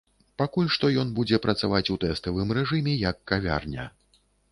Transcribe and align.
Пакуль 0.41 0.69
што 0.75 0.89
ён 1.01 1.11
будзе 1.19 1.39
працаваць 1.43 1.83
у 1.95 1.97
тэставым 2.05 2.53
рэжыме 2.59 2.97
як 3.03 3.21
кавярня. 3.33 3.85